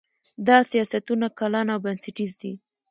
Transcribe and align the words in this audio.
دا 0.47 0.57
سیاستونه 0.71 1.27
کلان 1.39 1.67
او 1.73 1.79
بنسټیز 1.85 2.31
دي. 2.41 2.51